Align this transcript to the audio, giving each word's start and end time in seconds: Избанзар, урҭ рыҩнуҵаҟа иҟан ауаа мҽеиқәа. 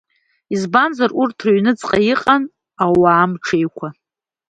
Избанзар, 0.53 1.11
урҭ 1.21 1.37
рыҩнуҵаҟа 1.45 1.99
иҟан 2.11 2.43
ауаа 2.83 3.25
мҽеиқәа. 3.31 3.87